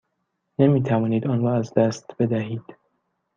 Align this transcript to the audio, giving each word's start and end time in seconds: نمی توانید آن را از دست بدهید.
نمی 0.59 0.83
توانید 0.83 1.27
آن 1.27 1.41
را 1.41 1.55
از 1.55 1.73
دست 1.73 2.15
بدهید. 2.19 2.75